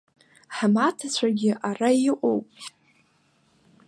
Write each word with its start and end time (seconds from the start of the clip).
Ҳмаҭацәагьы 0.55 1.53
ара 1.69 1.89
иҟоуп. 2.09 2.45